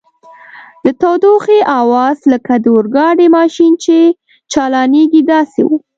د 0.83 0.87
ټوخي 1.21 1.59
آواز 1.81 2.17
لکه 2.31 2.53
د 2.63 2.65
اورګاډي 2.75 3.27
ماشین 3.37 3.73
چي 3.83 3.99
چالانیږي 4.51 5.21
داسې 5.31 5.61
و. 5.67 5.69